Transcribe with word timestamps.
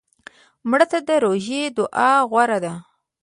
مړه 0.69 0.85
ته 0.91 0.99
د 1.07 1.09
روژې 1.23 1.61
دعا 1.77 2.11
غوره 2.29 2.57
ده 2.63 2.73